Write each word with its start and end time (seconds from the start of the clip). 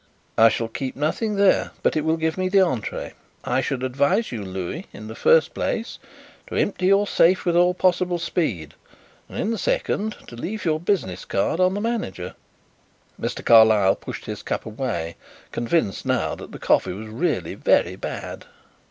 "I 0.35 0.49
shall 0.49 0.67
keep 0.67 0.95
nothing 0.95 1.35
there, 1.35 1.73
but 1.83 1.95
it 1.95 2.03
will 2.03 2.17
give 2.17 2.35
me 2.35 2.49
the 2.49 2.57
entrée. 2.57 3.13
I 3.43 3.61
should 3.61 3.83
advise 3.83 4.31
you, 4.31 4.43
Louis, 4.43 4.87
in 4.91 5.05
the 5.07 5.13
first 5.13 5.53
place 5.53 5.99
to 6.47 6.55
empty 6.55 6.87
your 6.87 7.05
safe 7.05 7.45
with 7.45 7.55
all 7.55 7.75
possible 7.75 8.17
speed, 8.17 8.73
and 9.29 9.37
in 9.37 9.51
the 9.51 9.59
second 9.59 10.15
to 10.27 10.35
leave 10.35 10.65
your 10.65 10.79
business 10.79 11.23
card 11.23 11.59
on 11.59 11.75
the 11.75 11.81
manager." 11.81 12.33
Mr. 13.21 13.45
Carlyle 13.45 13.95
pushed 13.95 14.25
his 14.25 14.41
cup 14.41 14.65
away, 14.65 15.17
convinced 15.51 16.03
now 16.03 16.33
that 16.33 16.51
the 16.51 16.57
coffee 16.57 16.93
was 16.93 17.07
really 17.07 17.53
very 17.53 17.95
bad. 17.95 18.45